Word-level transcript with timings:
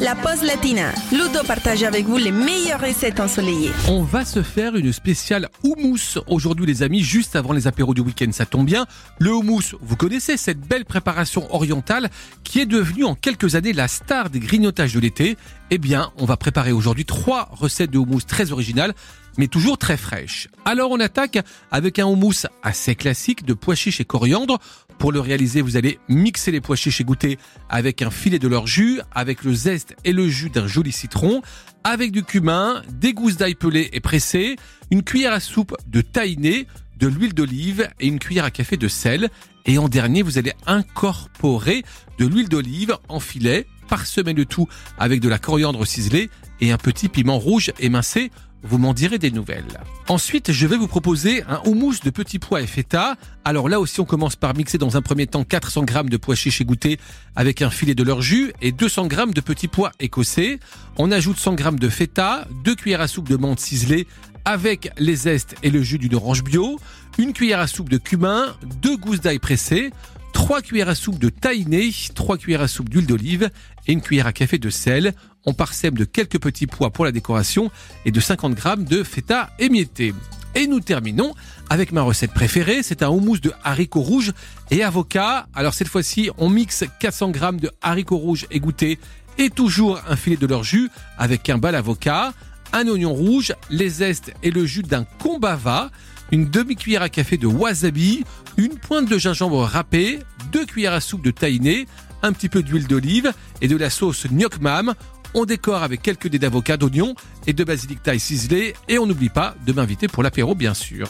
la 0.00 0.14
pause 0.16 0.42
latina. 0.42 0.92
Ludo 1.12 1.44
partage 1.46 1.82
avec 1.82 2.06
vous 2.06 2.16
les 2.16 2.32
meilleures 2.32 2.80
recettes 2.80 3.20
ensoleillées. 3.20 3.70
On 3.88 4.02
va 4.02 4.24
se 4.24 4.42
faire 4.42 4.74
une 4.76 4.92
spéciale 4.92 5.48
houmous 5.62 6.18
aujourd'hui 6.26 6.66
les 6.66 6.82
amis, 6.82 7.02
juste 7.02 7.36
avant 7.36 7.52
les 7.52 7.66
apéros 7.66 7.94
du 7.94 8.00
week-end, 8.00 8.30
ça 8.32 8.46
tombe 8.46 8.66
bien. 8.66 8.86
Le 9.20 9.32
houmous, 9.32 9.76
vous 9.80 9.96
connaissez 9.96 10.36
cette 10.36 10.60
belle 10.60 10.84
préparation 10.84 11.52
orientale 11.54 12.10
qui 12.42 12.60
est 12.60 12.66
devenue 12.66 13.04
en 13.04 13.14
quelques 13.14 13.54
années 13.54 13.72
la 13.72 13.88
star 13.88 14.30
des 14.30 14.40
grignotages 14.40 14.94
de 14.94 15.00
l'été. 15.00 15.36
Eh 15.76 15.78
bien, 15.78 16.12
on 16.18 16.24
va 16.24 16.36
préparer 16.36 16.70
aujourd'hui 16.70 17.04
trois 17.04 17.48
recettes 17.50 17.90
de 17.90 17.98
houmous 17.98 18.20
très 18.20 18.52
originales 18.52 18.94
mais 19.36 19.48
toujours 19.48 19.76
très 19.76 19.96
fraîches. 19.96 20.46
Alors 20.64 20.92
on 20.92 21.00
attaque 21.00 21.38
avec 21.72 21.98
un 21.98 22.06
houmous 22.06 22.46
assez 22.62 22.94
classique 22.94 23.44
de 23.44 23.54
pois 23.54 23.74
chiches 23.74 24.00
et 24.00 24.04
coriandre. 24.04 24.60
Pour 24.98 25.10
le 25.10 25.18
réaliser, 25.18 25.62
vous 25.62 25.76
allez 25.76 25.98
mixer 26.08 26.52
les 26.52 26.60
pois 26.60 26.76
chiches 26.76 27.02
goûter 27.02 27.38
avec 27.68 28.02
un 28.02 28.12
filet 28.12 28.38
de 28.38 28.46
leur 28.46 28.68
jus, 28.68 29.00
avec 29.12 29.42
le 29.42 29.52
zeste 29.52 29.96
et 30.04 30.12
le 30.12 30.28
jus 30.28 30.50
d'un 30.50 30.68
joli 30.68 30.92
citron, 30.92 31.42
avec 31.82 32.12
du 32.12 32.22
cumin, 32.22 32.82
des 32.92 33.12
gousses 33.12 33.36
d'ail 33.36 33.56
pelées 33.56 33.90
et 33.92 33.98
pressées, 33.98 34.54
une 34.92 35.02
cuillère 35.02 35.32
à 35.32 35.40
soupe 35.40 35.74
de 35.88 36.02
tahiné, 36.02 36.68
de 36.98 37.08
l'huile 37.08 37.34
d'olive 37.34 37.88
et 37.98 38.06
une 38.06 38.20
cuillère 38.20 38.44
à 38.44 38.52
café 38.52 38.76
de 38.76 38.86
sel. 38.86 39.28
Et 39.66 39.78
en 39.78 39.88
dernier, 39.88 40.22
vous 40.22 40.38
allez 40.38 40.52
incorporer 40.66 41.82
de 42.18 42.26
l'huile 42.26 42.48
d'olive 42.48 42.96
en 43.08 43.18
filet, 43.18 43.66
parsemer 43.84 44.32
le 44.32 44.44
tout 44.44 44.68
avec 44.98 45.20
de 45.20 45.28
la 45.28 45.38
coriandre 45.38 45.86
ciselée 45.86 46.30
et 46.60 46.72
un 46.72 46.78
petit 46.78 47.08
piment 47.08 47.38
rouge 47.38 47.72
émincé 47.78 48.30
vous 48.64 48.78
m'en 48.78 48.94
direz 48.94 49.18
des 49.18 49.30
nouvelles. 49.30 49.80
Ensuite, 50.08 50.50
je 50.50 50.66
vais 50.66 50.76
vous 50.76 50.88
proposer 50.88 51.42
un 51.44 51.60
houmous 51.66 51.96
de 52.02 52.10
petits 52.10 52.38
pois 52.38 52.62
et 52.62 52.66
feta. 52.66 53.16
Alors 53.44 53.68
là 53.68 53.78
aussi, 53.78 54.00
on 54.00 54.06
commence 54.06 54.36
par 54.36 54.56
mixer 54.56 54.78
dans 54.78 54.96
un 54.96 55.02
premier 55.02 55.26
temps 55.26 55.44
400 55.44 55.84
g 55.86 56.02
de 56.04 56.16
pois 56.16 56.34
chiches 56.34 56.62
égouttés 56.62 56.98
avec 57.36 57.60
un 57.60 57.70
filet 57.70 57.94
de 57.94 58.02
leur 58.02 58.22
jus 58.22 58.52
et 58.62 58.72
200 58.72 59.10
g 59.10 59.16
de 59.34 59.40
petits 59.42 59.68
pois 59.68 59.92
écossais. 60.00 60.58
On 60.96 61.12
ajoute 61.12 61.38
100 61.38 61.58
g 61.58 61.64
de 61.72 61.88
feta, 61.90 62.48
2 62.64 62.74
cuillères 62.74 63.02
à 63.02 63.08
soupe 63.08 63.28
de 63.28 63.36
menthe 63.36 63.60
ciselée 63.60 64.06
avec 64.46 64.90
les 64.98 65.16
zestes 65.16 65.56
et 65.62 65.70
le 65.70 65.82
jus 65.82 65.98
d'une 65.98 66.14
orange 66.14 66.42
bio, 66.42 66.78
une 67.18 67.32
cuillère 67.32 67.60
à 67.60 67.66
soupe 67.66 67.88
de 67.88 67.96
cumin, 67.98 68.54
2 68.82 68.96
gousses 68.96 69.20
d'ail 69.20 69.38
pressées, 69.38 69.90
3 70.34 70.60
cuillères 70.60 70.90
à 70.90 70.94
soupe 70.94 71.18
de 71.18 71.30
tahiné, 71.30 71.90
3 72.14 72.36
cuillères 72.36 72.60
à 72.60 72.68
soupe 72.68 72.90
d'huile 72.90 73.06
d'olive 73.06 73.50
et 73.86 73.92
une 73.92 74.02
cuillère 74.02 74.26
à 74.26 74.32
café 74.32 74.58
de 74.58 74.68
sel. 74.68 75.14
On 75.46 75.54
parsème 75.54 75.94
de 75.94 76.04
quelques 76.04 76.38
petits 76.38 76.66
pois 76.66 76.90
pour 76.90 77.06
la 77.06 77.12
décoration 77.12 77.70
et 78.04 78.10
de 78.10 78.20
50 78.20 78.58
g 78.58 78.84
de 78.84 79.02
feta 79.02 79.50
émietté. 79.58 80.12
Et 80.54 80.66
nous 80.66 80.80
terminons 80.80 81.34
avec 81.70 81.92
ma 81.92 82.02
recette 82.02 82.32
préférée, 82.32 82.82
c'est 82.82 83.02
un 83.02 83.08
houmous 83.08 83.38
de 83.38 83.52
haricots 83.62 84.02
rouges 84.02 84.32
et 84.70 84.82
avocat. 84.82 85.46
Alors 85.54 85.72
cette 85.72 85.88
fois-ci, 85.88 86.30
on 86.36 86.50
mixe 86.50 86.84
400 87.00 87.32
g 87.32 87.40
de 87.60 87.70
haricots 87.80 88.18
rouges 88.18 88.46
égouttés 88.50 88.98
et 89.38 89.50
toujours 89.50 90.00
un 90.06 90.16
filet 90.16 90.36
de 90.36 90.46
leur 90.46 90.62
jus 90.62 90.90
avec 91.16 91.48
un 91.48 91.58
bal 91.58 91.74
avocat, 91.74 92.34
un 92.74 92.88
oignon 92.88 93.14
rouge, 93.14 93.54
les 93.70 93.88
zestes 93.88 94.34
et 94.42 94.50
le 94.50 94.66
jus 94.66 94.82
d'un 94.82 95.04
combava, 95.04 95.90
une 96.32 96.50
demi-cuillère 96.50 97.02
à 97.02 97.08
café 97.08 97.38
de 97.38 97.46
wasabi, 97.46 98.24
une 98.56 98.76
pointe 98.76 99.08
de 99.08 99.16
gingembre 99.16 99.62
râpé, 99.62 100.18
deux 100.52 100.66
cuillères 100.66 100.92
à 100.92 101.00
soupe 101.00 101.22
de 101.22 101.30
tahiné, 101.30 101.86
un 102.22 102.32
petit 102.32 102.48
peu 102.48 102.62
d'huile 102.62 102.88
d'olive 102.88 103.32
et 103.60 103.68
de 103.68 103.76
la 103.76 103.90
sauce 103.90 104.26
mam. 104.60 104.94
On 105.34 105.44
décore 105.44 105.82
avec 105.82 106.02
quelques 106.02 106.28
dés 106.28 106.38
d'avocat, 106.38 106.76
d'oignon 106.76 107.14
et 107.46 107.52
de 107.52 107.64
basilic 107.64 108.02
thaï 108.02 108.20
ciselé 108.20 108.74
et 108.88 108.98
on 108.98 109.06
n'oublie 109.06 109.30
pas 109.30 109.54
de 109.66 109.72
m'inviter 109.72 110.08
pour 110.08 110.22
l'apéro 110.22 110.54
bien 110.54 110.74
sûr. 110.74 111.08